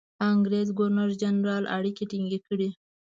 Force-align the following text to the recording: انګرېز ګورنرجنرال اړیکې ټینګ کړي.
انګرېز 0.31 0.67
ګورنرجنرال 0.77 1.63
اړیکې 1.77 2.03
ټینګ 2.11 2.31
کړي. 2.47 2.69